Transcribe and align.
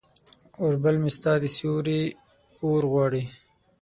اوربل 0.61 0.95
مې 1.01 1.11
ستا 1.17 1.33
د 1.41 1.43
سیوري 1.55 2.01
اورغواړي 2.63 3.23